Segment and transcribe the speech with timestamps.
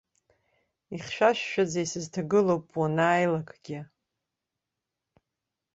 [0.95, 3.79] Ихьшәашәаӡа исызҭагылоуп уанааилакгьы.